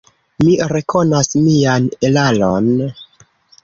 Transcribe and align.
Mi 0.45 0.55
rekonas 0.71 1.31
mian 1.43 1.87
eraron. 2.13 2.77